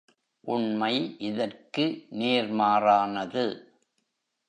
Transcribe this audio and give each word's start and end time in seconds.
உண்மை 0.43 1.15
இதற்கு 1.17 2.07
நேர்மாறானது. 2.09 3.45